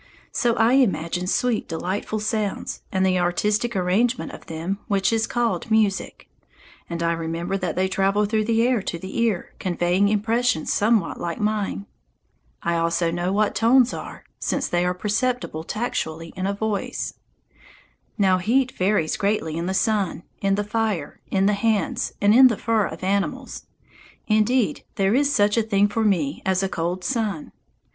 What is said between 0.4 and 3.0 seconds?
I imagine sweet, delightful sounds,